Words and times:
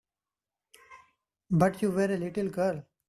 But 1.51 1.79
you 1.83 1.91
were 1.91 2.05
a 2.05 2.17
little 2.17 2.49
girl. 2.49 2.87